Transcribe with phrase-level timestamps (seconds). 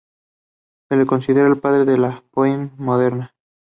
[0.89, 3.35] Se le considera el padre de la Pohnpei moderna.